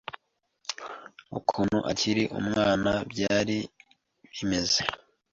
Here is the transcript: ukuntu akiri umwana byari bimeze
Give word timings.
ukuntu 1.39 1.77
akiri 1.91 2.23
umwana 2.39 2.91
byari 3.11 3.57
bimeze 4.31 4.81